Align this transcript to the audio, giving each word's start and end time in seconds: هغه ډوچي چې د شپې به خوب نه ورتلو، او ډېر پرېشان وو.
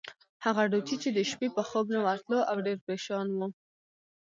هغه 0.45 0.63
ډوچي 0.71 0.95
چې 1.03 1.09
د 1.17 1.19
شپې 1.29 1.47
به 1.55 1.63
خوب 1.69 1.85
نه 1.95 1.99
ورتلو، 2.05 2.39
او 2.49 2.57
ډېر 2.65 2.77
پرېشان 2.85 3.27
وو. 3.37 3.47